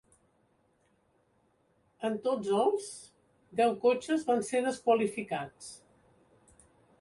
[2.09, 2.87] En tots els,
[3.61, 5.71] deu cotxes van ser desqualificats.